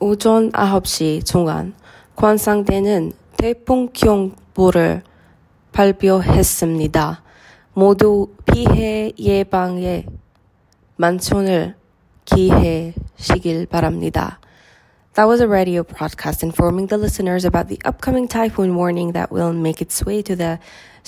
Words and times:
오전 0.00 0.52
9시 0.52 1.24
중간 1.24 1.74
관상대는 2.16 3.12
태풍 3.36 3.88
경보를 3.92 5.02
발표했습니다. 5.72 7.22
모두 7.74 8.28
피해 8.46 9.12
예방에 9.18 10.06
만천을 10.96 11.74
기해시길 12.24 13.66
바랍니다. 13.66 14.40
That 15.14 15.28
was 15.28 15.40
a 15.40 15.46
radio 15.46 15.82
broadcast 15.82 16.44
informing 16.44 16.88
the 16.88 16.98
listeners 16.98 17.46
about 17.46 17.68
the 17.68 17.78
upcoming 17.86 18.28
typhoon 18.28 18.76
warning 18.76 19.12
that 19.12 19.32
will 19.32 19.52
make 19.52 19.80
its 19.80 20.04
way 20.04 20.22
to 20.22 20.36
the 20.36 20.58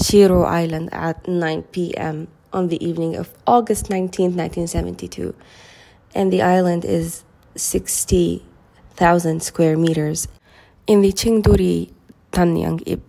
Shiro 0.01 0.45
Island 0.45 0.89
at 0.93 1.29
9 1.29 1.62
p.m. 1.73 2.29
on 2.53 2.69
the 2.69 2.83
evening 2.83 3.17
of 3.17 3.33
August 3.46 3.91
19, 3.91 4.37
1972. 4.37 5.35
And 6.15 6.33
the 6.33 6.41
island 6.41 6.85
is 6.85 7.25
60,000 8.94 9.41
square 9.41 9.76
meters 9.76 10.27
in 10.86 11.02
the 11.02 11.12
Chingduri 11.12 11.91
Tanyang-ib. 12.31 13.02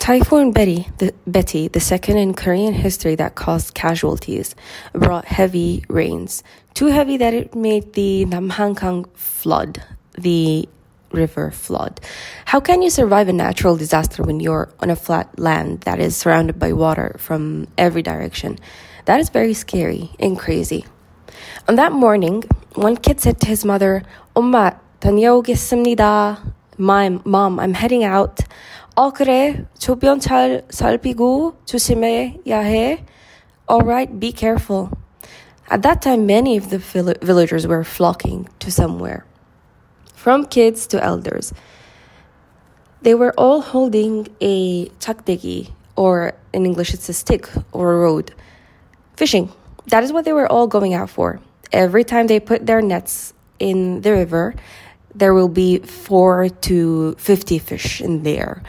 Typhoon 0.00 0.50
Betty 0.50 0.88
the, 0.98 1.14
Betty, 1.28 1.68
the 1.68 1.78
second 1.78 2.18
in 2.18 2.34
Korean 2.34 2.74
history 2.74 3.14
that 3.14 3.36
caused 3.36 3.72
casualties, 3.74 4.56
brought 4.92 5.24
heavy 5.24 5.84
rains. 5.88 6.42
Too 6.74 6.86
heavy 6.86 7.16
that 7.18 7.34
it 7.34 7.54
made 7.54 7.92
the 7.92 8.26
Namhankang 8.26 9.06
flood, 9.14 9.80
the 10.18 10.68
river 11.12 11.52
flood. 11.52 12.00
How 12.44 12.58
can 12.58 12.82
you 12.82 12.90
survive 12.90 13.28
a 13.28 13.32
natural 13.32 13.76
disaster 13.76 14.24
when 14.24 14.40
you're 14.40 14.68
on 14.80 14.90
a 14.90 14.96
flat 14.96 15.38
land 15.38 15.82
that 15.82 16.00
is 16.00 16.16
surrounded 16.16 16.58
by 16.58 16.72
water 16.72 17.14
from 17.18 17.68
every 17.78 18.02
direction? 18.02 18.58
That 19.04 19.20
is 19.20 19.28
very 19.30 19.54
scary 19.54 20.10
and 20.18 20.36
crazy. 20.36 20.84
On 21.68 21.76
that 21.76 21.92
morning, 21.92 22.42
one 22.74 22.96
kid 22.96 23.20
said 23.20 23.38
to 23.40 23.46
his 23.46 23.64
mother, 23.64 24.02
엄마, 24.34 24.76
다녀오겠습니다. 25.05 26.53
My 26.79 27.19
mom, 27.25 27.57
I'm 27.57 27.75
heading 27.75 28.05
out. 28.05 28.43
어, 28.95 29.11
그래. 29.11 29.65
주변 29.77 30.19
잘 30.19 30.63
살피고 30.69 31.57
조심해야 31.65 32.59
해. 32.59 33.05
Alright, 33.69 34.19
be 34.19 34.31
careful. 34.31 34.89
At 35.69 35.81
that 35.83 36.01
time, 36.01 36.25
many 36.25 36.57
of 36.57 36.69
the 36.69 36.79
villagers 37.21 37.65
were 37.65 37.85
flocking 37.85 38.49
to 38.59 38.69
somewhere, 38.69 39.23
from 40.13 40.45
kids 40.45 40.85
to 40.87 41.01
elders. 41.01 41.53
They 43.03 43.15
were 43.15 43.33
all 43.37 43.61
holding 43.61 44.27
a 44.41 44.89
chakdegi, 44.99 45.71
or 45.95 46.33
in 46.53 46.65
English 46.65 46.93
it's 46.93 47.07
a 47.07 47.13
stick 47.13 47.47
or 47.71 47.93
a 47.93 47.97
rod, 47.99 48.33
fishing. 49.15 49.49
That 49.87 50.03
is 50.03 50.11
what 50.11 50.25
they 50.25 50.33
were 50.33 50.51
all 50.51 50.67
going 50.67 50.93
out 50.93 51.09
for. 51.09 51.39
Every 51.71 52.03
time 52.03 52.27
they 52.27 52.41
put 52.41 52.65
their 52.65 52.81
nets 52.81 53.33
in 53.57 54.01
the 54.01 54.11
river, 54.11 54.53
there 55.15 55.33
will 55.33 55.49
be 55.49 55.79
four 55.79 56.49
to 56.49 57.15
50 57.17 57.59
fish 57.59 58.01
in 58.01 58.23
there. 58.23 58.63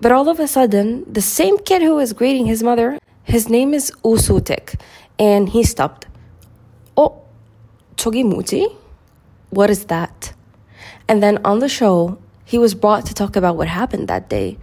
But 0.00 0.12
all 0.12 0.28
of 0.28 0.40
a 0.40 0.48
sudden, 0.48 1.04
the 1.10 1.20
same 1.20 1.58
kid 1.58 1.82
who 1.82 1.96
was 1.96 2.12
greeting 2.12 2.46
his 2.46 2.62
mother, 2.62 2.98
his 3.24 3.48
name 3.48 3.74
is 3.74 3.92
Usutek, 4.02 4.80
and 5.18 5.48
he 5.48 5.62
stopped. 5.62 6.06
Oh, 6.96 7.22
저기 7.96 8.24
뭐지? 8.24 8.74
What 9.50 9.70
is 9.70 9.86
that? 9.86 10.32
And 11.08 11.22
then 11.22 11.38
on 11.44 11.58
the 11.58 11.68
show, 11.68 12.18
he 12.44 12.58
was 12.58 12.74
brought 12.74 13.04
to 13.06 13.14
talk 13.14 13.36
about 13.36 13.56
what 13.56 13.68
happened 13.68 14.08
that 14.08 14.28
day. 14.28 14.58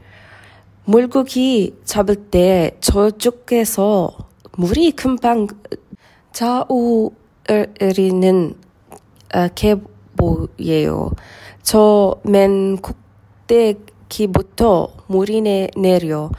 물고기 0.86 1.76
잡을 1.84 2.16
때 2.16 2.72
저쪽에서 2.80 4.30
물이 4.54 4.94
금방 4.94 5.48
자우리는 6.32 7.16
계보예요. 10.23 11.11
저 11.63 12.21
맨 12.25 12.79
꼭대기부터 13.47 14.89
물이 15.09 15.41
내, 15.43 15.69
내려 15.77 16.31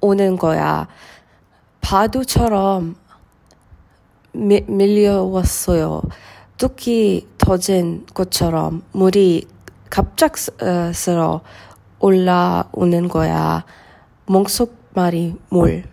오는 0.00 0.36
거야. 0.36 0.88
파도처럼 1.80 2.96
미, 4.32 4.60
밀려왔어요. 4.66 6.02
뚝이 6.58 7.26
터진 7.38 8.04
것처럼 8.14 8.82
물이 8.92 9.46
갑작스러 9.90 11.40
올라오는 12.00 13.08
거야. 13.08 13.64
목속말이 14.26 15.36
물. 15.48 15.84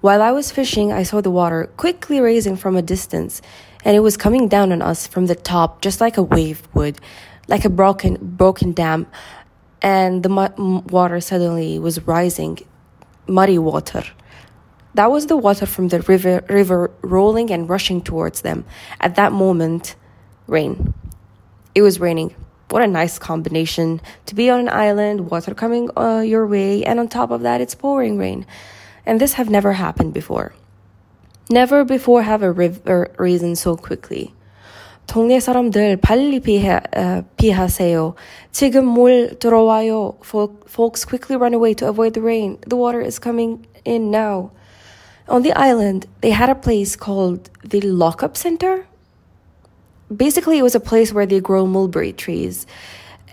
While 0.00 0.22
I 0.22 0.32
was 0.32 0.52
fishing, 0.52 0.92
I 0.92 1.02
saw 1.02 1.20
the 1.20 1.30
water 1.30 1.70
quickly 1.76 2.20
raising 2.20 2.56
from 2.56 2.76
a 2.76 2.82
distance, 2.82 3.42
and 3.84 3.96
it 3.96 4.00
was 4.00 4.16
coming 4.16 4.48
down 4.48 4.72
on 4.72 4.82
us 4.82 5.06
from 5.06 5.26
the 5.26 5.34
top, 5.34 5.80
just 5.80 6.00
like 6.00 6.16
a 6.16 6.22
wave 6.22 6.66
would, 6.74 6.98
like 7.46 7.64
a 7.64 7.70
broken 7.70 8.16
broken 8.20 8.72
dam. 8.72 9.06
And 9.80 10.22
the 10.22 10.28
mu- 10.28 10.82
water 10.90 11.20
suddenly 11.20 11.78
was 11.78 12.06
rising, 12.06 12.58
muddy 13.26 13.58
water. 13.58 14.04
That 14.94 15.10
was 15.10 15.26
the 15.26 15.36
water 15.36 15.66
from 15.66 15.88
the 15.88 16.00
river, 16.02 16.44
river 16.48 16.90
rolling 17.02 17.52
and 17.52 17.68
rushing 17.68 18.02
towards 18.02 18.40
them. 18.40 18.64
At 19.00 19.14
that 19.14 19.32
moment, 19.32 19.94
rain. 20.48 20.94
It 21.74 21.82
was 21.82 22.00
raining. 22.00 22.34
What 22.70 22.82
a 22.82 22.86
nice 22.86 23.18
combination 23.18 24.00
to 24.26 24.34
be 24.34 24.50
on 24.50 24.60
an 24.60 24.68
island, 24.68 25.30
water 25.30 25.54
coming 25.54 25.90
uh, 25.96 26.20
your 26.20 26.46
way, 26.46 26.84
and 26.84 26.98
on 26.98 27.08
top 27.08 27.30
of 27.30 27.42
that, 27.42 27.60
it's 27.60 27.74
pouring 27.74 28.18
rain 28.18 28.44
and 29.08 29.18
this 29.18 29.32
have 29.32 29.48
never 29.48 29.72
happened 29.72 30.12
before. 30.12 30.52
Never 31.49 31.83
before 31.83 32.23
have 32.23 32.41
a 32.41 32.51
river 32.51 33.11
risen 33.17 33.55
so 33.55 33.75
quickly. 33.75 34.33
동네 35.05 35.39
사람들 35.39 35.97
빨리 35.97 36.39
피해, 36.39 36.79
uh, 36.95 37.23
피하세요. 37.37 38.15
지금 38.51 38.85
물 38.85 39.37
들어와요. 39.37 40.15
Folks 40.23 41.05
quickly 41.05 41.35
run 41.35 41.53
away 41.53 41.73
to 41.75 41.87
avoid 41.87 42.13
the 42.13 42.21
rain. 42.21 42.57
The 42.67 42.77
water 42.77 43.01
is 43.01 43.19
coming 43.19 43.65
in 43.83 44.11
now. 44.11 44.51
On 45.27 45.41
the 45.41 45.53
island, 45.53 46.07
they 46.21 46.31
had 46.31 46.49
a 46.49 46.55
place 46.55 46.95
called 46.95 47.49
the 47.63 47.81
Lockup 47.81 48.37
Center. 48.37 48.87
Basically, 50.15 50.57
it 50.57 50.63
was 50.63 50.75
a 50.75 50.79
place 50.79 51.13
where 51.13 51.25
they 51.25 51.39
grow 51.39 51.65
mulberry 51.65 52.13
trees 52.13 52.65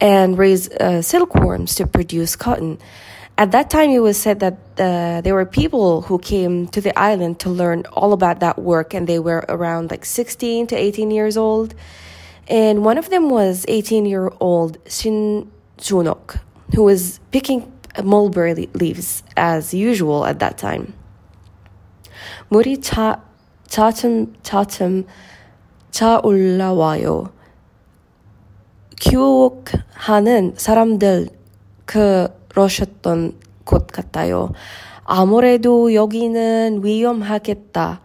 and 0.01 0.39
raise 0.39 0.69
uh, 0.71 1.03
silkworms 1.03 1.75
to 1.77 1.87
produce 1.87 2.37
cotton. 2.37 2.79
At 3.39 3.53
that 3.53 3.71
time, 3.71 3.91
it 3.91 4.01
was 4.01 4.21
said 4.21 4.41
that 4.41 4.59
uh, 4.79 5.23
there 5.23 5.35
were 5.35 5.47
people 5.47 6.03
who 6.03 6.19
came 6.19 6.69
to 6.69 6.81
the 6.81 6.97
island 6.99 7.39
to 7.41 7.49
learn 7.49 7.85
all 7.93 8.13
about 8.13 8.41
that 8.41 8.59
work, 8.59 8.93
and 8.93 9.07
they 9.07 9.19
were 9.19 9.45
around 9.49 9.91
like 9.91 10.05
16 10.05 10.67
to 10.69 10.77
18 10.77 11.11
years 11.11 11.37
old. 11.37 11.75
And 12.49 12.85
one 12.85 12.99
of 12.99 13.09
them 13.09 13.31
was 13.31 13.65
18 13.69 14.05
year 14.05 14.31
old 14.41 14.77
Shin 14.87 15.51
Junok, 15.79 16.41
who 16.75 16.83
was 16.83 17.21
picking 17.31 17.73
mulberry 18.03 18.69
leaves 18.75 19.23
as 19.37 19.73
usual 19.73 20.27
at 20.27 20.39
that 20.41 20.59
time. 20.59 20.93
물이 22.51 22.83
차, 22.83 23.23
차츰 23.69 24.35
차츰 24.43 25.07
차 25.91 26.21
올라와요. 26.23 27.33
교육하는 29.01 30.55
사람들 30.57 31.29
그 31.87 32.29
그러셨던 32.60 33.34
것 33.66 33.88
같아요. 33.88 34.54
아무래도 35.04 35.94
여기는 35.94 36.82
위험하겠다. 36.84 38.02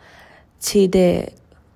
지대 0.59 1.27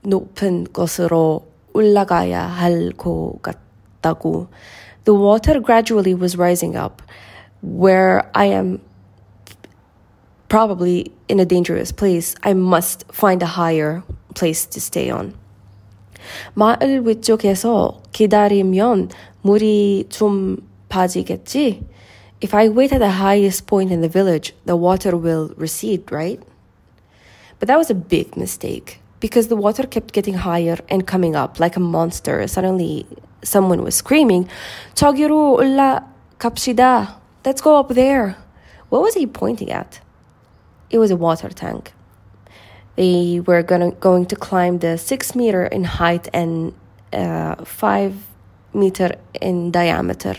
높은 0.03 0.65
곳으로 0.65 1.47
올라가야 1.73 2.43
할 2.43 2.91
것 2.97 3.39
같다고. 3.41 4.49
The 5.05 5.19
water 5.19 5.63
gradually 5.63 6.15
was 6.15 6.37
rising 6.37 6.77
up 6.77 7.01
where 7.63 8.23
I 8.35 8.49
am 8.49 8.81
probably 10.49 11.13
in 11.29 11.39
a 11.39 11.47
dangerous 11.47 11.93
place. 11.95 12.35
I 12.43 12.53
must 12.53 13.07
find 13.13 13.43
a 13.43 13.49
higher 13.49 14.03
place 14.35 14.67
to 14.71 14.79
stay 14.79 15.11
on. 15.11 15.35
마을 16.55 17.07
위쪽에서 17.07 18.03
기다리면 18.13 19.11
물이 19.43 20.07
좀 20.09 20.57
빠지겠지? 20.89 21.94
If 22.41 22.53
I 22.53 22.69
wait 22.69 22.93
at 22.93 22.99
the 22.99 23.11
highest 23.11 23.67
point 23.67 23.91
in 23.91 24.01
the 24.01 24.09
village, 24.09 24.55
the 24.65 24.77
water 24.77 25.17
will 25.17 25.55
recede, 25.57 26.11
right? 26.11 26.43
But 27.59 27.69
that 27.69 27.79
was 27.79 27.91
a 27.91 27.95
big 27.95 28.37
mistake 28.37 29.01
because 29.21 29.49
the 29.49 29.57
water 29.57 29.87
kept 29.87 30.13
getting 30.13 30.35
higher 30.35 30.79
and 30.89 31.07
coming 31.07 31.35
up 31.35 31.59
like 31.59 31.77
a 31.77 31.81
monster. 31.81 32.47
Suddenly, 32.47 33.07
someone 33.43 33.83
was 33.83 33.95
screaming, 33.95 34.49
"Chagiru, 34.95 35.61
ulla 35.63 36.05
Kapshida, 36.39 37.15
let's 37.45 37.61
go 37.61 37.77
up 37.77 37.89
there. 37.89 38.37
What 38.91 39.03
was 39.03 39.15
he 39.15 39.27
pointing 39.27 39.71
at? 39.71 40.01
It 40.91 40.99
was 40.99 41.11
a 41.11 41.17
water 41.17 41.49
tank. 41.49 41.93
They 42.97 43.41
were 43.41 43.63
gonna, 43.63 43.93
going 43.93 44.27
to 44.27 44.37
climb 44.37 44.79
the 44.79 44.99
six 44.99 45.35
meter 45.35 45.65
in 45.65 45.85
height 45.85 46.29
and 46.33 46.75
uh, 47.13 47.65
five 47.65 48.15
meter 48.73 49.17
in 49.41 49.71
diameter. 49.71 50.37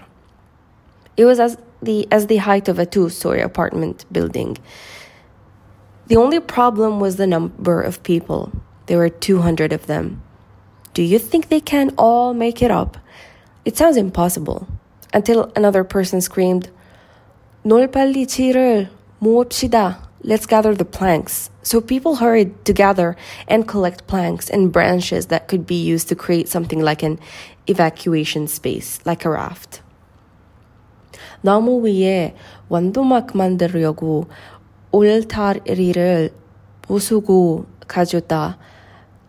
It 1.17 1.25
was 1.25 1.39
as 1.39 1.57
the, 1.81 2.07
as 2.11 2.27
the 2.27 2.37
height 2.37 2.67
of 2.67 2.79
a 2.79 2.85
two 2.85 3.09
story 3.09 3.41
apartment 3.41 4.05
building. 4.11 4.57
The 6.07 6.17
only 6.17 6.39
problem 6.39 6.99
was 6.99 7.15
the 7.15 7.27
number 7.27 7.81
of 7.81 8.03
people. 8.03 8.51
There 8.85 8.97
were 8.97 9.09
200 9.09 9.73
of 9.73 9.87
them. 9.87 10.21
Do 10.93 11.01
you 11.01 11.19
think 11.19 11.49
they 11.49 11.59
can 11.59 11.93
all 11.97 12.33
make 12.33 12.61
it 12.61 12.71
up? 12.71 12.97
It 13.65 13.75
sounds 13.75 13.97
impossible. 13.97 14.67
Until 15.13 15.51
another 15.55 15.83
person 15.83 16.21
screamed, 16.21 16.69
Nolpalli 17.65 18.89
Muopshida, 19.21 19.97
let's 20.21 20.45
gather 20.45 20.75
the 20.75 20.85
planks. 20.85 21.49
So 21.63 21.81
people 21.81 22.17
hurried 22.17 22.63
to 22.65 22.73
gather 22.73 23.15
and 23.47 23.67
collect 23.67 24.05
planks 24.05 24.49
and 24.49 24.71
branches 24.71 25.27
that 25.27 25.47
could 25.47 25.65
be 25.65 25.81
used 25.81 26.07
to 26.09 26.15
create 26.15 26.47
something 26.47 26.79
like 26.79 27.01
an 27.01 27.19
evacuation 27.67 28.47
space, 28.47 28.99
like 29.05 29.25
a 29.25 29.31
raft. 29.31 29.81
나무 31.44 31.86
위에 31.86 32.34
원두막 32.68 33.36
만들려고 33.36 34.26
울타리를 34.92 36.30
부수고 36.82 37.66
가져다 37.86 38.58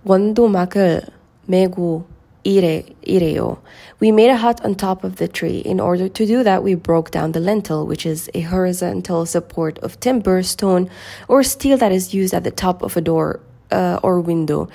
원두막을 0.03 1.01
메고 1.45 2.05
이래, 2.43 2.83
이래요. 3.03 3.57
We 4.01 4.09
made 4.09 4.31
a 4.31 4.37
hut 4.37 4.61
on 4.65 4.75
top 4.75 5.03
of 5.03 5.17
the 5.17 5.27
tree. 5.27 5.61
In 5.63 5.79
order 5.79 6.09
to 6.09 6.25
do 6.25 6.43
that, 6.43 6.63
we 6.63 6.73
broke 6.73 7.11
down 7.11 7.33
the 7.33 7.39
lintel, 7.39 7.85
which 7.85 8.05
is 8.05 8.29
a 8.33 8.41
horizontal 8.41 9.25
support 9.27 9.77
of 9.79 9.99
timber, 9.99 10.41
stone, 10.41 10.89
or 11.27 11.43
steel 11.43 11.77
that 11.77 11.91
is 11.91 12.13
used 12.13 12.33
at 12.33 12.43
the 12.43 12.51
top 12.51 12.81
of 12.81 12.97
a 12.97 13.01
door 13.01 13.41
uh, 13.71 13.99
or 14.01 14.19
window. 14.19 14.69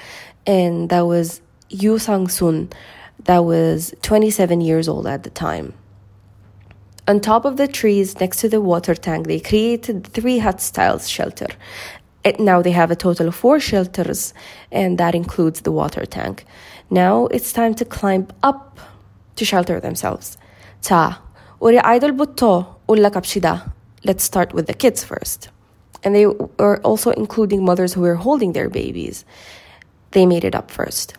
And 0.46 0.88
that 0.90 1.06
was 1.06 1.40
Yu 1.68 1.98
Sang-sun, 1.98 2.70
that 3.24 3.44
was 3.44 3.92
27 4.02 4.60
years 4.60 4.88
old 4.88 5.06
at 5.06 5.24
the 5.24 5.30
time. 5.30 5.74
On 7.07 7.19
top 7.19 7.45
of 7.45 7.57
the 7.57 7.67
trees 7.67 8.19
next 8.19 8.37
to 8.41 8.49
the 8.49 8.61
water 8.61 8.93
tank, 8.93 9.27
they 9.27 9.39
created 9.39 10.05
three 10.07 10.37
hut 10.37 10.61
styles 10.61 11.09
shelter. 11.09 11.47
It, 12.23 12.39
now 12.39 12.61
they 12.61 12.71
have 12.71 12.91
a 12.91 12.95
total 12.95 13.29
of 13.29 13.35
four 13.35 13.59
shelters, 13.59 14.33
and 14.71 14.97
that 14.99 15.15
includes 15.15 15.61
the 15.61 15.71
water 15.71 16.05
tank. 16.05 16.45
Now 16.91 17.25
it's 17.27 17.51
time 17.51 17.73
to 17.75 17.85
climb 17.85 18.27
up 18.43 18.79
to 19.35 19.45
shelter 19.45 19.79
themselves. 19.79 20.37
Ta, 20.83 21.21
uri 21.59 21.79
idol 21.79 22.11
butto 22.11 22.75
ulla 22.87 23.09
kapshida. 23.09 23.71
Let's 24.03 24.23
start 24.23 24.53
with 24.53 24.67
the 24.67 24.73
kids 24.73 25.03
first. 25.03 25.49
And 26.03 26.15
they 26.15 26.27
were 26.27 26.79
also 26.83 27.11
including 27.11 27.65
mothers 27.65 27.93
who 27.93 28.01
were 28.01 28.15
holding 28.15 28.53
their 28.53 28.69
babies. 28.69 29.25
They 30.11 30.25
made 30.27 30.43
it 30.43 30.55
up 30.55 30.69
first. 30.69 31.15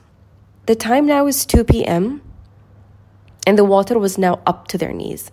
The 0.67 0.77
time 0.77 1.07
now 1.07 1.27
is 1.27 1.45
2 1.45 1.65
p.m., 1.65 2.23
and 3.47 3.59
the 3.59 3.65
water 3.65 3.99
was 3.99 4.17
now 4.19 4.41
up 4.47 4.69
to 4.69 4.79
their 4.79 4.93
knees. 4.93 5.33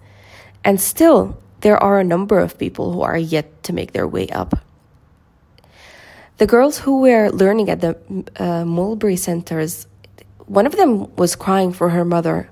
And 0.64 0.80
still, 0.80 1.36
there 1.60 1.76
are 1.82 1.98
a 1.98 2.04
number 2.04 2.38
of 2.38 2.58
people 2.58 2.92
who 2.92 3.02
are 3.02 3.18
yet 3.18 3.62
to 3.64 3.72
make 3.72 3.92
their 3.92 4.06
way 4.06 4.28
up. 4.28 4.58
The 6.38 6.46
girls 6.46 6.78
who 6.78 7.00
were 7.00 7.30
learning 7.30 7.70
at 7.70 7.80
the 7.80 7.96
uh, 8.36 8.64
Mulberry 8.64 9.16
centers, 9.16 9.86
one 10.46 10.66
of 10.66 10.76
them 10.76 11.14
was 11.16 11.36
crying 11.36 11.72
for 11.72 11.90
her 11.90 12.04
mother. 12.04 12.50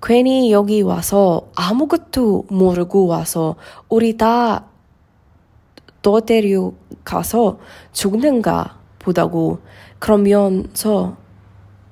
괜히 0.00 0.52
여기 0.52 0.82
와서 0.82 1.48
아무것도 1.56 2.46
모르고 2.48 3.06
와서 3.06 3.56
우리 3.88 4.16
다 4.16 4.66
도대류 6.02 6.74
가서 7.04 7.58
죽는가 7.92 8.78
보다고 8.98 9.58
그러면서 9.98 11.16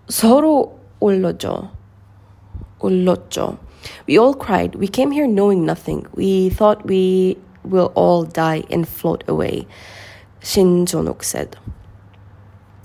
서로 0.09 0.79
울었죠. 1.01 1.71
울었죠. 2.79 3.59
We 4.07 4.19
all 4.19 4.35
cried. 4.35 4.75
We 4.75 4.89
came 4.89 5.11
here 5.11 5.27
knowing 5.27 5.65
nothing. 5.65 6.07
We 6.15 6.51
thought 6.51 6.87
we 6.87 7.37
will 7.65 7.93
all 7.95 8.25
die 8.25 8.65
and 8.71 8.87
float 8.87 9.25
away. 9.29 9.67
Shin 10.41 10.87
Jonok 10.87 11.23
said. 11.23 11.57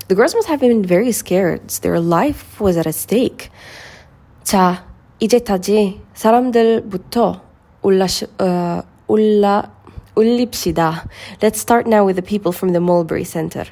The 0.07 0.15
girls 0.15 0.33
must 0.33 0.47
have 0.47 0.59
been 0.59 0.83
very 0.83 1.11
scared. 1.11 1.69
Their 1.81 2.00
life 2.00 2.59
was 2.59 2.77
at 2.77 2.88
a 2.88 2.94
stake. 2.94 3.51
자, 4.44 4.85
이제 5.19 5.39
타지. 5.39 6.01
사람들부터 6.13 7.41
올라, 7.81 8.07
uh, 8.39 8.81
올라, 9.07 9.71
올립시다. 10.15 11.07
Let's 11.41 11.59
start 11.59 11.88
now 11.88 12.06
with 12.06 12.15
the 12.15 12.25
people 12.25 12.51
from 12.51 12.73
the 12.73 12.81
Mulberry 12.81 13.23
Center. 13.23 13.65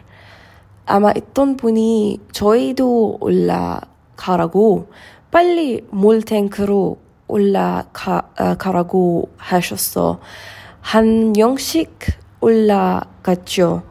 아마 0.86 1.12
있던 1.12 1.57
분이 1.57 2.19
저희도 2.31 3.18
올라가라고 3.19 4.88
빨리 5.31 5.86
몰탱크로 5.89 6.98
올라가라고 7.29 9.29
하셨어. 9.37 10.21
한 10.81 11.33
명씩 11.33 11.99
올라갔죠. 12.41 13.83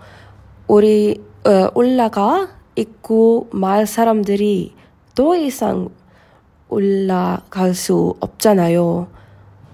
우리 0.68 1.22
어, 1.46 1.70
올라가 1.74 2.50
있고 2.76 3.50
마을 3.52 3.88
사람들이 3.88 4.76
더 5.16 5.36
이상 5.36 5.90
올라갈 6.70 7.74
수 7.74 8.16
없잖아요. 8.20 9.08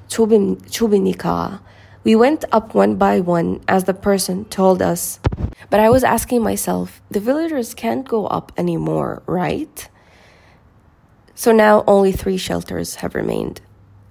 좁은, 0.08 0.58
좁으니까. 0.70 1.62
We 2.06 2.16
went 2.16 2.46
up 2.54 2.74
one 2.74 2.98
by 2.98 3.20
one 3.20 3.60
as 3.70 3.84
the 3.84 3.94
person 3.94 4.46
told 4.50 4.82
us. 4.82 5.20
But 5.70 5.82
I 5.82 5.90
was 5.90 6.04
asking 6.04 6.42
myself, 6.42 7.02
the 7.12 7.20
villagers 7.20 7.76
can't 7.76 8.08
go 8.08 8.26
up 8.28 8.54
anymore, 8.58 9.22
right? 9.28 9.90
So 11.38 11.52
now 11.52 11.84
only 11.86 12.12
three 12.12 12.38
shelters 12.38 12.96
have 12.96 13.14
remained. 13.14 13.62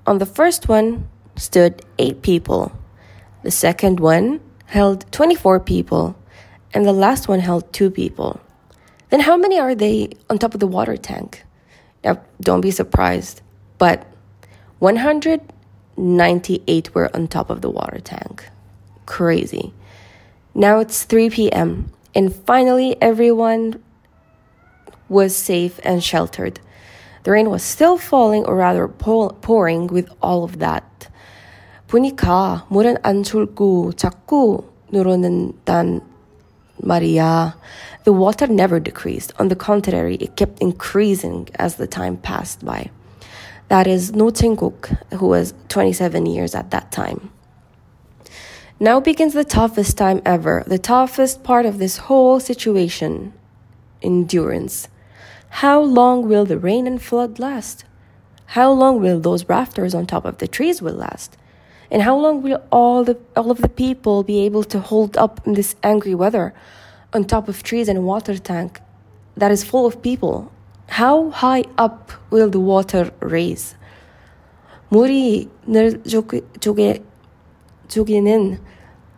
On 0.07 0.19
the 0.19 0.27
first 0.27 0.69
one 0.69 1.09
stood 1.35 1.85
eight 1.99 2.23
people. 2.23 2.71
The 3.43 3.51
second 3.51 3.99
one 3.99 4.39
held 4.67 5.11
24 5.11 5.59
people. 5.59 6.17
And 6.73 6.87
the 6.87 6.93
last 6.93 7.27
one 7.27 7.41
held 7.41 7.73
two 7.73 7.91
people. 7.91 8.41
Then 9.11 9.19
how 9.19 9.37
many 9.37 9.59
are 9.59 9.75
they 9.75 10.11
on 10.31 10.39
top 10.39 10.55
of 10.55 10.61
the 10.61 10.69
water 10.69 10.97
tank? 10.97 11.43
Now, 12.05 12.21
don't 12.41 12.61
be 12.61 12.71
surprised, 12.71 13.43
but 13.79 14.07
198 14.79 16.95
were 16.95 17.11
on 17.13 17.27
top 17.27 17.51
of 17.51 17.61
the 17.61 17.71
water 17.71 17.99
tank. 17.99 18.49
Crazy. 19.05 19.75
Now 20.55 20.79
it's 20.79 21.03
3 21.03 21.31
p.m., 21.31 21.91
and 22.15 22.33
finally 22.33 22.97
everyone 23.03 23.83
was 25.09 25.35
safe 25.35 25.81
and 25.83 26.05
sheltered. 26.05 26.61
The 27.26 27.32
rain 27.32 27.50
was 27.50 27.64
still 27.64 27.98
falling, 27.98 28.46
or 28.46 28.56
rather 28.56 28.88
pouring, 28.88 29.88
with 29.88 30.10
all 30.22 30.44
of 30.44 30.60
that. 30.60 30.84
보니까 31.88 32.66
물은 32.70 32.98
안 33.04 33.24
줄고 33.24 33.92
자꾸 33.94 34.64
늘어난단 34.92 36.02
말이야. 36.82 37.56
The 38.06 38.14
water 38.14 38.48
never 38.48 38.80
decreased. 38.80 39.34
On 39.40 39.50
the 39.50 39.56
contrary, 39.56 40.16
it 40.16 40.36
kept 40.36 40.62
increasing 40.62 41.48
as 41.60 41.76
the 41.76 41.88
time 41.88 42.18
passed 42.18 42.66
by. 42.66 42.90
That 43.68 43.88
is 43.88 44.14
No 44.14 44.32
who 44.32 45.28
was 45.28 45.54
27 45.70 46.26
years 46.26 46.56
at 46.56 46.72
that 46.72 46.92
time. 46.92 47.32
Now 48.80 49.00
begins 49.00 49.34
the 49.34 49.46
toughest 49.46 49.98
time 49.98 50.22
ever, 50.26 50.64
the 50.66 50.80
toughest 50.80 51.44
part 51.44 51.66
of 51.66 51.78
this 51.78 51.98
whole 52.10 52.40
situation 52.40 53.34
endurance. 54.02 54.88
How 55.56 55.82
long 55.82 56.28
will 56.28 56.46
the 56.46 56.58
rain 56.58 56.88
and 56.88 57.02
flood 57.02 57.40
last? 57.40 57.86
How 58.46 58.72
long 58.72 59.00
will 59.00 59.20
those 59.20 59.48
rafters 59.48 59.94
on 59.94 60.06
top 60.06 60.26
of 60.26 60.38
the 60.40 60.48
trees 60.48 60.82
will 60.82 60.96
last? 60.96 61.38
And 61.92 62.02
how 62.02 62.18
long 62.18 62.42
will 62.42 62.62
all 62.72 63.04
the 63.04 63.18
all 63.36 63.52
of 63.52 63.62
the 63.62 63.70
people 63.70 64.24
be 64.24 64.46
able 64.46 64.64
to 64.66 64.80
hold 64.80 65.18
up 65.18 65.46
in 65.46 65.54
this 65.54 65.76
angry 65.84 66.16
weather 66.16 66.54
on 67.14 67.26
top 67.26 67.48
of 67.48 67.64
trees 67.64 67.90
and 67.90 67.98
a 67.98 68.02
water 68.02 68.38
tank 68.38 68.80
that 69.36 69.52
is 69.52 69.64
full 69.64 69.86
of 69.86 70.02
people? 70.02 70.52
How 70.88 71.30
high 71.32 71.64
up 71.78 72.12
will 72.30 72.50
the 72.50 72.60
water 72.60 73.12
raise? 73.20 73.76
물이 74.90 75.50
늘 75.68 76.04
조개, 76.04 77.02
조개는 77.88 78.60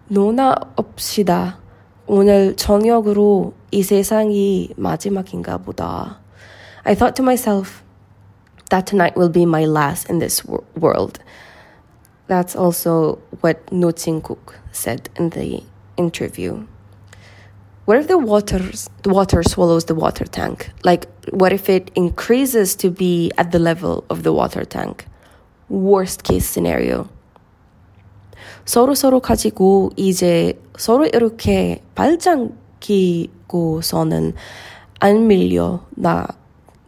노나 0.09 0.55
없시다. 0.75 1.57
오늘 2.05 2.55
저녁으로 2.55 3.53
이 3.71 3.81
세상이 3.81 4.73
마지막인가 4.77 5.57
보다. 5.57 6.19
I 6.87 6.95
thought 6.95 7.15
to 7.17 7.23
myself 7.23 7.83
that 8.69 8.87
tonight 8.87 9.15
will 9.15 9.29
be 9.29 9.45
my 9.45 9.65
last 9.65 10.09
in 10.09 10.19
this 10.19 10.43
wor- 10.43 10.63
world. 10.75 11.19
That's 12.27 12.55
also 12.55 13.19
what 13.41 13.71
No 13.71 13.91
Kook 13.91 14.55
said 14.71 15.09
in 15.15 15.29
the 15.29 15.63
interview. 15.97 16.65
What 17.85 17.97
if 17.97 18.07
the 18.07 18.17
waters 18.17 18.89
the 19.03 19.09
water 19.09 19.43
swallows 19.43 19.85
the 19.85 19.95
water 19.95 20.25
tank? 20.25 20.71
Like 20.83 21.07
what 21.31 21.51
if 21.51 21.69
it 21.69 21.91
increases 21.95 22.75
to 22.75 22.89
be 22.89 23.31
at 23.37 23.51
the 23.51 23.59
level 23.59 24.05
of 24.09 24.23
the 24.23 24.31
water 24.31 24.63
tank? 24.63 25.05
Worst 25.69 26.23
case 26.23 26.45
scenario. 26.45 27.09
서로 28.65 28.95
서로 28.95 29.19
가지고 29.19 29.91
이제 29.97 30.57
서로 30.77 31.05
이렇게 31.05 31.83
발장기고서는 31.95 34.33
안 34.99 35.27
밀려 35.27 35.85
나 35.91 36.25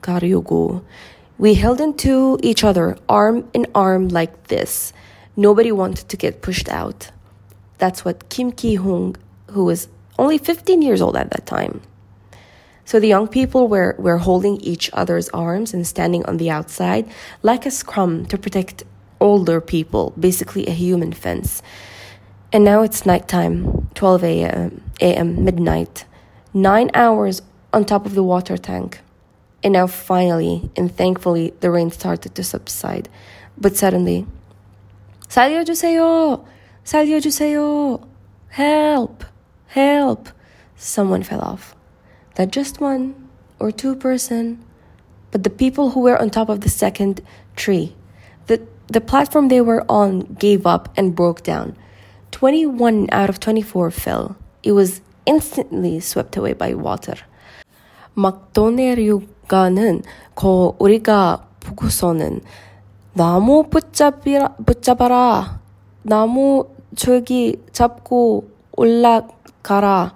Karyugu. 0.01 0.83
We 1.39 1.55
held 1.55 1.81
into 1.81 2.39
each 2.43 2.65
other, 2.65 2.97
arm 3.09 3.49
in 3.53 3.67
arm, 3.75 4.09
like 4.09 4.49
this. 4.49 4.93
Nobody 5.37 5.73
wanted 5.73 6.09
to 6.09 6.17
get 6.17 6.43
pushed 6.43 6.69
out. 6.69 7.11
That's 7.79 8.05
what 8.05 8.29
Kim 8.29 8.53
Ki 8.53 8.75
Hung, 8.75 9.17
who 9.51 9.65
was 9.65 9.89
only 10.19 10.37
15 10.37 10.83
years 10.83 11.01
old 11.01 11.17
at 11.17 11.31
that 11.31 11.47
time. 11.47 11.81
So 12.85 12.99
the 13.01 13.07
young 13.07 13.29
people 13.29 13.69
were, 13.69 13.95
were 13.99 14.19
holding 14.19 14.61
each 14.61 14.91
other's 14.93 15.29
arms 15.31 15.73
and 15.73 15.87
standing 15.87 16.27
on 16.27 16.39
the 16.39 16.51
outside 16.51 17.09
like 17.43 17.65
a 17.65 17.71
scrum 17.71 18.27
to 18.27 18.37
protect 18.37 18.83
older 19.21 19.61
people, 19.61 20.13
basically 20.19 20.67
a 20.67 20.73
human 20.73 21.13
fence. 21.13 21.63
And 22.53 22.65
now 22.65 22.83
it's 22.83 23.07
nighttime, 23.07 23.89
12 23.95 24.25
a.m., 24.25 25.45
midnight, 25.45 26.05
nine 26.53 26.91
hours 26.95 27.43
on 27.73 27.85
top 27.85 28.07
of 28.07 28.15
the 28.15 28.25
water 28.25 28.57
tank. 28.57 29.01
And 29.63 29.75
now, 29.75 29.87
finally 29.87 30.71
and 30.77 30.95
thankfully, 30.95 31.53
the 31.61 31.71
rain 31.71 31.91
started 31.91 32.35
to 32.35 32.43
subside. 32.43 33.09
But 33.59 33.77
suddenly, 33.77 34.27
Salio 35.29 35.65
Juseyo! 35.65 36.01
Oh! 36.01 36.49
Salio 36.85 37.21
Juseyo! 37.21 37.59
Oh! 37.59 38.09
Help! 38.49 39.25
Help! 39.69 40.31
Someone 40.77 41.23
fell 41.23 41.41
off. 41.41 41.77
Not 42.39 42.51
just 42.51 42.81
one 42.81 43.29
or 43.59 43.71
two 43.71 43.95
person, 43.95 44.65
but 45.31 45.45
the 45.45 45.51
people 45.51 45.91
who 45.91 46.01
were 46.01 46.21
on 46.21 46.31
top 46.31 46.49
of 46.49 46.63
the 46.63 46.71
second 46.71 47.21
tree. 47.55 47.95
The, 48.47 48.67
the 48.89 49.01
platform 49.01 49.49
they 49.49 49.61
were 49.61 49.85
on 49.89 50.21
gave 50.21 50.67
up 50.67 50.89
and 50.97 51.15
broke 51.15 51.43
down. 51.43 51.77
21 52.33 53.09
out 53.13 53.29
of 53.29 53.39
24 53.39 53.91
fell. 53.91 54.37
It 54.63 54.73
was 54.73 55.01
instantly 55.27 56.01
swept 56.01 56.37
away 56.37 56.55
by 56.55 56.75
water. 56.75 57.17
Maktoneryuk 58.17 59.29
떠내려가는 59.50 60.04
거 60.36 60.76
우리가 60.80 61.48
보고서는 61.60 62.42
나무 63.14 63.64
붙잡이라, 63.70 64.56
붙잡아라. 64.66 65.60
나무 66.04 66.68
저기 66.96 67.62
잡고 67.72 68.50
올라가라. 68.76 70.14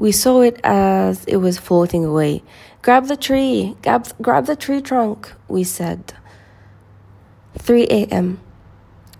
We 0.00 0.10
saw 0.10 0.42
it 0.42 0.60
as 0.64 1.24
it 1.28 1.38
was 1.38 1.58
floating 1.58 2.04
away. 2.04 2.42
Grab 2.82 3.08
the 3.08 3.16
tree, 3.16 3.74
grab, 3.82 4.06
grab 4.22 4.46
the 4.46 4.54
tree 4.56 4.80
trunk, 4.80 5.32
we 5.50 5.62
said. 5.62 6.14
3 7.58 7.88
a.m. 7.90 8.38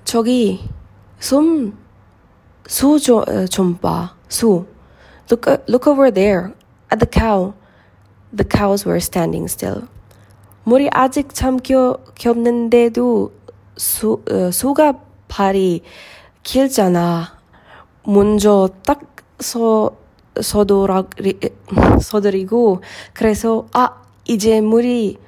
저기, 0.04 0.70
숨, 1.18 1.76
수 2.68 2.98
좀 3.50 3.76
봐, 3.78 4.14
수. 4.28 4.66
Look, 5.28 5.48
look 5.66 5.88
over 5.88 6.12
there, 6.12 6.54
at 6.92 7.00
the 7.00 7.06
cow. 7.06 7.54
The 8.32 8.44
cows 8.44 8.86
were 8.86 8.98
standing 8.98 9.48
still. 9.50 9.88
물이 10.64 10.90
아직 10.92 11.34
잠겨 11.34 11.96
겹는데도 12.14 13.32
수, 13.76 14.22
어, 14.30 14.50
수가 14.50 15.00
발이 15.28 15.82
길잖아. 16.42 17.38
먼저 18.04 18.68
딱 18.84 19.00
서, 19.40 19.96
서도락리, 20.40 21.38
서드리고 22.00 22.82
그래서 23.12 23.66
아 23.72 24.02
이제 24.24 24.60
물이 24.60 25.18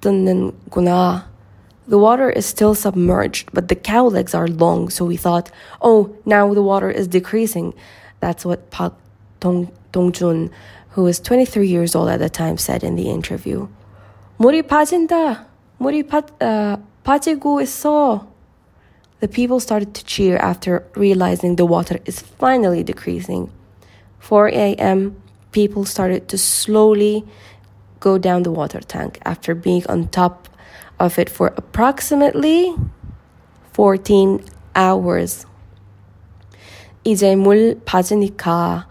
줄어드는구나. 0.00 1.28
The 1.88 1.98
water 1.98 2.30
is 2.30 2.44
still 2.46 2.74
submerged, 2.74 3.52
but 3.52 3.68
the 3.68 3.76
cow 3.76 4.08
legs 4.08 4.34
are 4.34 4.48
long, 4.48 4.90
so 4.90 5.04
we 5.04 5.16
thought, 5.16 5.52
oh, 5.80 6.10
now 6.24 6.52
the 6.52 6.62
water 6.62 6.90
is 6.90 7.06
decreasing. 7.06 7.74
That's 8.20 8.44
what 8.44 8.70
Park 8.70 8.94
Dong 9.38 9.70
Dongjun, 9.92 10.50
who 10.90 11.02
was 11.02 11.20
23 11.20 11.66
years 11.66 11.94
old 11.94 12.08
at 12.08 12.18
the 12.18 12.28
time, 12.28 12.56
said 12.56 12.82
in 12.82 12.96
the 12.96 13.10
interview. 13.10 13.68
물이 14.38 14.62
빠진다. 14.62 15.46
물이 15.78 16.04
빠, 16.04 16.22
uh, 16.40 16.82
빠지고 17.04 17.60
있어. 17.60 18.26
The 19.20 19.28
people 19.28 19.60
started 19.60 19.94
to 19.94 20.04
cheer 20.04 20.36
after 20.38 20.84
realizing 20.94 21.56
the 21.56 21.66
water 21.66 21.98
is 22.06 22.20
finally 22.20 22.82
decreasing. 22.82 23.50
4 24.20 24.48
a.m., 24.48 25.16
people 25.52 25.84
started 25.84 26.28
to 26.28 26.36
slowly 26.36 27.24
go 28.00 28.18
down 28.18 28.42
the 28.42 28.50
water 28.52 28.80
tank 28.80 29.18
after 29.24 29.54
being 29.54 29.84
on 29.88 30.08
top 30.08 30.48
of 30.98 31.18
it 31.18 31.30
for 31.30 31.52
approximately 31.56 32.74
14 33.72 34.44
hours. 34.74 35.46
이제 37.04 37.36
물 37.36 37.80
빠지니까 37.84 38.86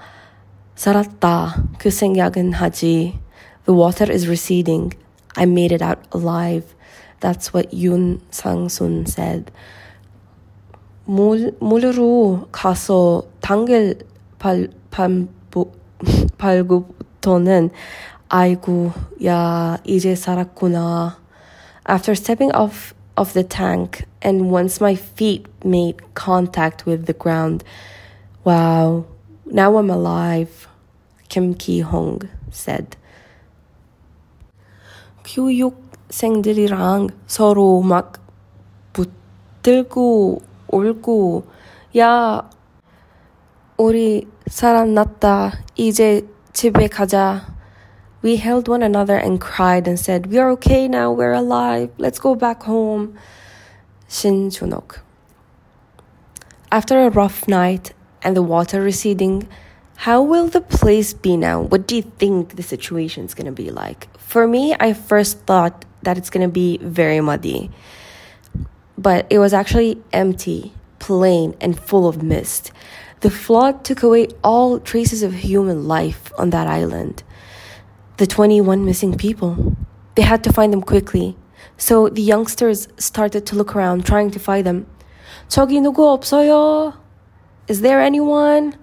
살았다. 0.79 1.63
그 1.77 1.89
생각은 1.89 2.53
하지. 2.53 3.19
The 3.65 3.79
water 3.79 4.11
is 4.11 4.27
receding. 4.27 4.95
I 5.35 5.43
made 5.43 5.73
it 5.73 5.83
out 5.83 5.99
alive. 6.13 6.75
That's 7.19 7.53
what 7.53 7.69
Yoon 7.71 8.21
Sang-sun 8.31 9.05
said. 9.07 9.51
몰, 11.05 11.53
몰로 11.59 12.47
가서 12.51 13.23
당길 13.41 13.99
발, 14.39 14.69
발부, 14.91 15.71
발구부터는 16.37 17.69
아이고, 18.27 18.91
야, 19.23 19.77
이제 19.85 20.15
살았구나. 20.15 21.17
After 21.87 22.13
stepping 22.13 22.51
off 22.55 22.93
of 23.15 23.33
the 23.33 23.47
tank 23.47 24.05
and 24.23 24.51
once 24.51 24.81
my 24.81 24.95
feet 24.95 25.45
made 25.63 25.97
contact 26.15 26.85
with 26.87 27.05
the 27.05 27.13
ground, 27.13 27.63
wow, 28.43 29.05
now 29.45 29.77
I'm 29.77 29.91
alive, 29.91 30.67
Kim 31.29 31.55
Ki 31.55 31.81
Hong 31.81 32.27
said. 32.51 32.97
교육생들이랑 35.25 37.09
서로 37.27 37.81
막 37.81 38.13
붙들고 38.93 40.41
울고 40.67 41.47
야 41.97 42.49
우리 43.77 44.27
살아났다 44.47 45.51
이제 45.75 46.27
집에 46.53 46.87
가자 46.87 47.55
We 48.23 48.37
held 48.37 48.67
one 48.67 48.81
another 48.81 49.17
and 49.17 49.39
cried 49.39 49.87
and 49.87 49.99
said, 49.99 50.31
We 50.31 50.39
are 50.39 50.49
okay 50.53 50.87
now, 50.87 51.11
we're 51.11 51.33
alive, 51.33 51.91
let's 51.99 52.17
go 52.17 52.33
back 52.33 52.63
home. 52.63 53.13
Shin 54.09 54.49
Junok. 54.49 55.01
After 56.71 57.05
a 57.05 57.11
rough 57.11 57.47
night 57.47 57.93
and 58.23 58.35
the 58.35 58.41
water 58.41 58.81
receding, 58.81 59.47
how 59.99 60.21
will 60.21 60.47
the 60.47 60.61
place 60.61 61.13
be 61.13 61.37
now? 61.37 61.61
What 61.61 61.87
do 61.87 61.95
you 61.95 62.01
think 62.01 62.55
the 62.55 62.63
situation 62.63 63.25
is 63.25 63.33
going 63.33 63.47
to 63.47 63.51
be 63.51 63.71
like? 63.71 64.07
For 64.19 64.47
me, 64.47 64.75
I 64.79 64.93
first 64.93 65.39
thought 65.41 65.85
that 66.03 66.17
it's 66.17 66.29
going 66.29 66.45
to 66.45 66.51
be 66.51 66.77
very 66.77 67.21
muddy 67.21 67.71
but 68.97 69.27
it 69.29 69.39
was 69.39 69.53
actually 69.53 70.01
empty, 70.13 70.73
plain, 70.99 71.55
and 71.59 71.79
full 71.79 72.07
of 72.07 72.23
mist. 72.23 72.71
The 73.21 73.29
flood 73.29 73.83
took 73.83 74.03
away 74.03 74.29
all 74.43 74.79
traces 74.79 75.23
of 75.23 75.33
human 75.33 75.87
life 75.87 76.31
on 76.37 76.51
that 76.51 76.67
island. 76.67 77.23
The 78.17 78.27
21 78.27 78.85
missing 78.85 79.17
people. 79.17 79.75
They 80.15 80.21
had 80.21 80.43
to 80.45 80.53
find 80.53 80.71
them 80.71 80.81
quickly. 80.81 81.35
So 81.77 82.07
the 82.07 82.21
youngsters 82.21 82.87
started 82.97 83.45
to 83.47 83.55
look 83.55 83.75
around, 83.75 84.05
trying 84.05 84.31
to 84.31 84.39
find 84.39 84.65
them. 84.65 84.87
저기 85.49 85.81
누구 85.81 86.07
없어요? 86.07 86.93
Is 87.67 87.81
there 87.81 87.99
anyone? 88.01 88.75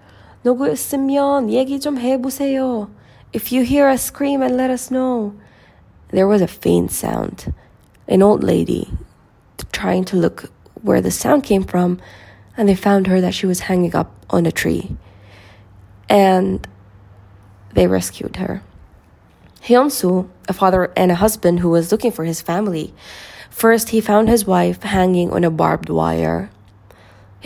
누구 0.44 0.68
있으면 0.68 1.50
얘기 1.50 1.78
좀 1.78 1.98
해보세요. 1.98 2.88
If 3.32 3.52
you 3.52 3.64
hear 3.64 3.88
us 3.88 4.02
scream 4.02 4.42
and 4.42 4.56
let 4.56 4.70
us 4.70 4.90
know. 4.90 5.34
There 6.10 6.26
was 6.26 6.42
a 6.42 6.46
faint 6.46 6.90
sound. 6.90 7.52
An 8.06 8.22
old 8.22 8.44
lady, 8.44 8.90
trying 9.72 10.04
to 10.06 10.16
look 10.16 10.50
where 10.82 11.00
the 11.00 11.10
sound 11.10 11.44
came 11.44 11.64
from, 11.64 11.98
and 12.56 12.68
they 12.68 12.74
found 12.74 13.06
her 13.06 13.20
that 13.20 13.32
she 13.32 13.46
was 13.46 13.60
hanging 13.60 13.94
up 13.94 14.12
on 14.28 14.44
a 14.44 14.52
tree. 14.52 14.96
And 16.08 16.66
they 17.72 17.86
rescued 17.86 18.36
her. 18.36 18.62
Hyun-soo, 19.62 20.28
a 20.48 20.52
father 20.52 20.92
and 20.96 21.10
a 21.10 21.14
husband 21.14 21.60
who 21.60 21.70
was 21.70 21.92
looking 21.92 22.12
for 22.12 22.24
his 22.24 22.42
family, 22.42 22.92
first 23.48 23.90
he 23.90 24.00
found 24.00 24.28
his 24.28 24.44
wife 24.44 24.82
hanging 24.82 25.30
on 25.30 25.44
a 25.44 25.50
barbed 25.50 25.88
wire. 25.88 26.50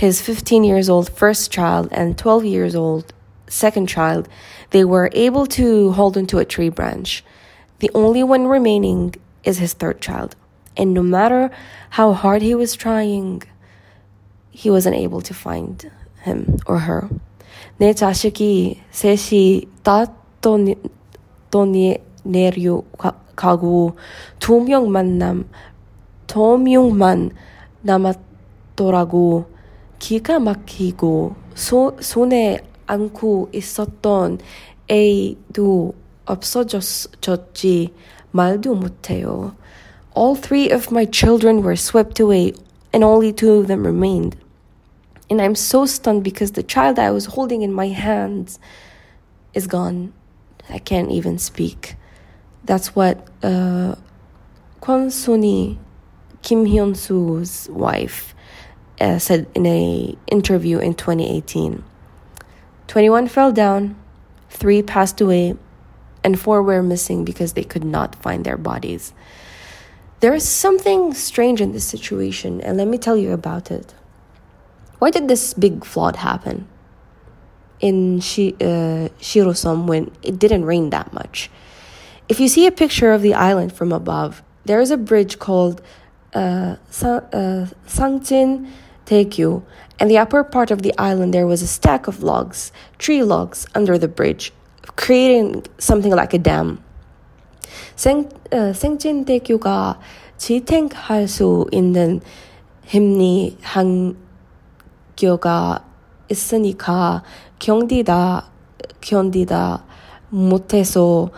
His 0.00 0.20
15 0.20 0.64
years 0.64 0.88
old 0.88 1.08
first 1.10 1.50
child 1.50 1.88
and 1.90 2.18
12 2.18 2.44
years 2.44 2.74
old 2.74 3.12
second 3.48 3.88
child, 3.88 4.28
they 4.70 4.84
were 4.84 5.10
able 5.12 5.46
to 5.46 5.92
hold 5.92 6.16
onto 6.16 6.38
a 6.38 6.44
tree 6.44 6.68
branch. 6.68 7.24
The 7.78 7.90
only 7.94 8.22
one 8.22 8.46
remaining 8.46 9.14
is 9.44 9.58
his 9.58 9.72
third 9.72 10.00
child. 10.00 10.36
And 10.76 10.92
no 10.92 11.02
matter 11.02 11.50
how 11.90 12.12
hard 12.12 12.42
he 12.42 12.54
was 12.54 12.74
trying, 12.74 13.42
he 14.50 14.70
wasn't 14.70 14.96
able 14.96 15.20
to 15.22 15.34
find 15.34 15.90
him 16.22 16.58
or 16.66 16.80
her. 16.80 17.08
내 17.78 17.92
자식이 17.92 18.80
셋이 18.90 19.68
다또 19.82 20.58
내려가고 22.24 23.96
두 24.38 24.60
명만 24.60 25.18
남, 25.18 25.48
두 26.26 26.58
명만 26.58 27.30
남았더라고. 27.82 29.49
기가 30.00 30.38
막히고 30.38 31.34
소, 31.54 31.96
손에 32.00 32.60
안고 32.86 33.50
있었던 33.52 34.38
애도 34.88 35.94
없어졌지 36.24 37.94
말도 38.30 38.74
못해요. 38.74 39.54
All 40.16 40.34
three 40.34 40.70
of 40.70 40.90
my 40.90 41.06
children 41.06 41.62
were 41.62 41.76
swept 41.76 42.20
away, 42.20 42.52
and 42.92 43.04
only 43.04 43.32
two 43.32 43.52
of 43.58 43.66
them 43.66 43.84
remained. 43.84 44.36
And 45.28 45.42
I'm 45.42 45.54
so 45.54 45.86
stunned 45.86 46.22
because 46.22 46.52
the 46.52 46.62
child 46.62 46.98
I 46.98 47.10
was 47.10 47.26
holding 47.26 47.62
in 47.62 47.72
my 47.72 47.88
hands 47.88 48.58
is 49.54 49.66
gone. 49.66 50.12
I 50.70 50.78
can't 50.78 51.10
even 51.10 51.38
speak. 51.38 51.96
That's 52.64 52.94
what 52.94 53.18
uh, 53.42 53.96
Kwon 54.80 55.10
Suni, 55.10 55.78
Kim 56.42 56.64
Hyun 56.64 56.96
Soo's 56.96 57.68
wife, 57.70 58.34
uh, 59.01 59.19
said 59.19 59.47
in 59.55 59.65
a 59.65 60.15
interview 60.27 60.77
in 60.77 60.93
2018. 60.93 61.83
21 62.87 63.27
fell 63.27 63.51
down, 63.51 63.95
three 64.49 64.81
passed 64.81 65.19
away, 65.19 65.55
and 66.23 66.39
four 66.39 66.61
were 66.61 66.83
missing 66.83 67.25
because 67.25 67.53
they 67.53 67.63
could 67.63 67.83
not 67.83 68.15
find 68.15 68.45
their 68.45 68.57
bodies. 68.57 69.13
There 70.19 70.35
is 70.35 70.47
something 70.47 71.15
strange 71.15 71.61
in 71.61 71.71
this 71.71 71.85
situation, 71.85 72.61
and 72.61 72.77
let 72.77 72.87
me 72.87 72.97
tell 72.97 73.17
you 73.17 73.31
about 73.31 73.71
it. 73.71 73.95
Why 74.99 75.09
did 75.09 75.27
this 75.27 75.55
big 75.55 75.83
flood 75.83 76.17
happen 76.17 76.67
in 77.79 78.19
uh, 78.19 79.09
Shirosom 79.19 79.87
when 79.87 80.11
it 80.21 80.37
didn't 80.37 80.65
rain 80.65 80.91
that 80.91 81.11
much? 81.11 81.49
If 82.29 82.39
you 82.39 82.47
see 82.47 82.67
a 82.67 82.71
picture 82.71 83.11
of 83.13 83.23
the 83.23 83.33
island 83.33 83.73
from 83.73 83.91
above, 83.91 84.43
there 84.65 84.79
is 84.79 84.91
a 84.91 84.97
bridge 84.97 85.39
called 85.39 85.81
uh, 86.35 86.75
Sa- 86.91 87.25
uh, 87.33 87.65
Sangjin 89.10 89.30
Taekyu, 89.30 89.62
and 89.98 90.10
the 90.10 90.18
upper 90.18 90.44
part 90.44 90.70
of 90.70 90.82
the 90.82 90.92
island 90.98 91.32
there 91.32 91.46
was 91.46 91.62
a 91.62 91.66
stack 91.66 92.06
of 92.08 92.22
logs, 92.22 92.72
tree 92.98 93.22
logs, 93.22 93.66
under 93.74 93.98
the 93.98 94.08
bridge, 94.08 94.52
creating 94.96 95.64
something 95.78 96.12
like 96.12 96.34
a 96.34 96.38
dam. 96.38 96.80
생, 97.96 98.28
어, 98.50 98.72
생진대교가 98.72 99.98
지탱할 100.38 101.28
수 101.28 101.66
있는 101.72 102.20
힘리 102.84 103.56
한교가 105.16 105.84
있으니까 106.28 107.22
견디다 107.58 108.50
견디다 109.00 109.84
못해서 110.30 111.30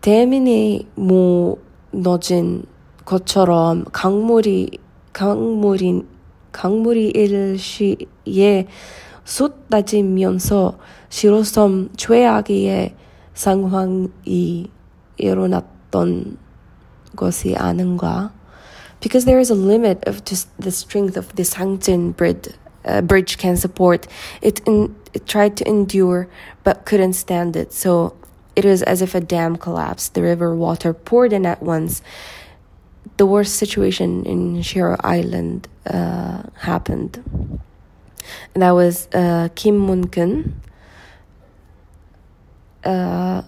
대민이 0.00 0.88
무너진 0.94 2.64
것처럼 3.04 3.84
강물이 3.92 4.78
강물이 5.12 6.04
강물이 6.52 7.10
일시에 7.10 8.66
쏟아지면서 9.24 10.78
실로섬 11.08 11.90
최악의 11.96 12.94
상황이 13.34 14.70
일어났던 15.16 16.38
것이 17.16 17.54
아닌가? 17.56 18.32
Because 19.00 19.24
there 19.24 19.40
is 19.40 19.50
a 19.50 19.56
limit 19.56 20.06
of 20.06 20.24
just 20.24 20.48
the 20.58 20.70
strength 20.70 21.16
of 21.16 21.34
this 21.34 21.54
Hangzhen 21.54 22.16
bridge, 22.16 22.50
uh, 22.84 23.00
bridge 23.00 23.36
can 23.36 23.56
support. 23.56 24.06
It, 24.40 24.60
in, 24.66 24.94
it 25.12 25.26
tried 25.26 25.56
to 25.56 25.68
endure 25.68 26.28
but 26.62 26.84
couldn't 26.84 27.14
stand 27.14 27.56
it. 27.56 27.72
So 27.72 28.14
it 28.54 28.64
was 28.64 28.82
as 28.82 29.02
if 29.02 29.14
a 29.14 29.20
dam 29.20 29.56
collapsed. 29.56 30.14
The 30.14 30.22
river 30.22 30.54
water 30.54 30.92
poured 30.92 31.32
in 31.32 31.46
at 31.46 31.62
once. 31.62 32.00
The 33.16 33.26
worst 33.26 33.56
situation 33.56 34.24
in 34.24 34.62
Shiro 34.62 34.96
Island 35.04 35.68
uh, 35.86 36.42
happened. 36.56 37.22
And 38.54 38.62
that 38.62 38.72
was 38.72 39.08
uh, 39.14 39.48
Kim 39.54 39.78
Mun-kun. 39.78 40.60
Uh, 42.84 43.42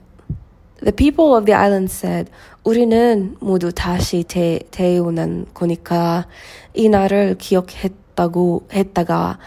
the 0.80 0.92
people 0.92 1.34
of 1.34 1.46
the 1.46 1.54
island 1.54 1.90
said, 1.90 2.30
우리는 2.64 3.37
모두 3.40 3.73
다시 3.73 4.25
태, 4.25 4.61
태어난 4.70 5.46
거니까 5.54 6.26
이 6.75 6.88
날을 6.88 7.37
기억했다고 7.38 8.68
했다가 8.73 9.38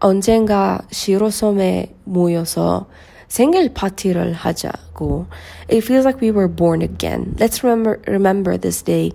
언젠가 0.00 0.80
시로섬에 0.90 1.94
모여서 2.04 2.86
생일 3.28 3.72
파티를 3.72 4.34
하자고. 4.34 5.26
It 5.70 5.78
feels 5.78 6.04
like 6.04 6.20
we 6.20 6.30
were 6.30 6.48
born 6.48 6.82
again. 6.82 7.34
Let's 7.38 7.64
remember 7.64 8.00
remember 8.06 8.58
this 8.58 8.82
day 8.82 9.12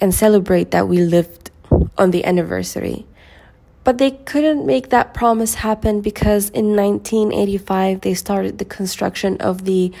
and 0.00 0.14
celebrate 0.14 0.70
that 0.70 0.88
we 0.88 0.98
lived 0.98 1.50
on 1.96 2.10
the 2.10 2.24
anniversary. 2.24 3.06
But 3.84 3.98
they 3.98 4.12
couldn't 4.12 4.64
make 4.64 4.88
that 4.90 5.12
promise 5.12 5.54
happen 5.54 6.00
because 6.00 6.48
in 6.50 6.74
1985 6.74 8.00
they 8.00 8.14
started 8.14 8.58
the 8.58 8.64
construction 8.64 9.36
of 9.40 9.64
the 9.64 9.92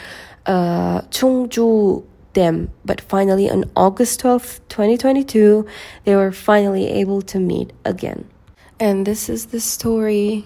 uh, 0.46 1.02
Chungju 1.02 2.04
Dam. 2.32 2.70
But 2.84 3.00
finally, 3.00 3.50
on 3.50 3.64
August 3.76 4.22
12th, 4.22 4.60
2022, 4.68 5.66
they 6.04 6.16
were 6.16 6.32
finally 6.32 6.88
able 6.88 7.20
to 7.22 7.38
meet 7.38 7.72
again. 7.84 8.28
And 8.80 9.06
this 9.06 9.28
is 9.28 9.46
the 9.46 9.60
story 9.60 10.44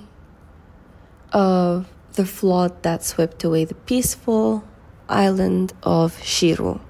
of 1.32 1.88
the 2.14 2.26
flood 2.26 2.82
that 2.82 3.04
swept 3.04 3.44
away 3.44 3.64
the 3.64 3.74
peaceful 3.74 4.64
island 5.08 5.72
of 5.82 6.16
Shiru. 6.18 6.80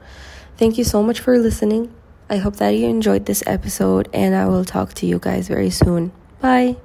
Thank 0.57 0.79
you 0.79 0.85
so 0.85 1.03
much 1.03 1.21
for 1.21 1.38
listening. 1.38 1.94
I 2.31 2.37
hope 2.37 2.57
that 2.57 2.71
you 2.71 2.87
enjoyed 2.88 3.27
this 3.27 3.43
episode, 3.47 4.09
and 4.12 4.35
I 4.35 4.47
will 4.47 4.64
talk 4.64 4.95
to 4.95 5.07
you 5.07 5.19
guys 5.19 5.49
very 5.49 5.71
soon. 5.71 6.12
Bye. 6.41 6.77